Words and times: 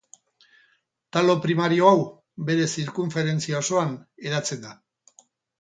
Talo 1.17 1.35
primario 1.45 1.91
hau, 1.91 2.01
bere 2.49 2.65
zirkunferentzia 2.77 3.63
osoan 3.63 3.95
hedatzen 4.27 4.65
da. 4.69 4.77